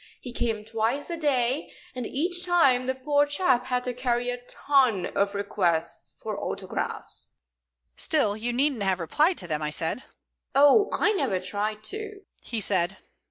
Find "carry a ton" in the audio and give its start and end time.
3.93-5.05